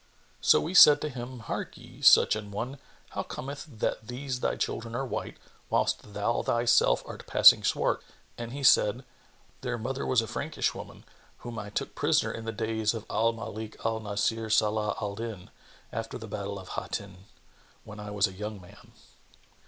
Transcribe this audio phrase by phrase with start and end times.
[0.41, 2.79] So we said to him, "Harkye, such an one,
[3.11, 5.37] how cometh it that these thy children are white,
[5.69, 8.01] whilst thou thyself art passing swart?"
[8.35, 9.05] and he said,
[9.61, 11.05] "Their mother was a Frankish woman,
[11.45, 15.49] whom I took prisoner in the days of Al Malik al Nбsir Salбh al Dнn,[FN#28]
[15.93, 17.17] after the battle of Hattнn,[FN#29]
[17.83, 18.93] when I was a young man."